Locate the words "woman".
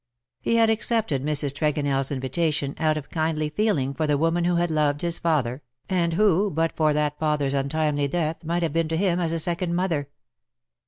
4.17-4.45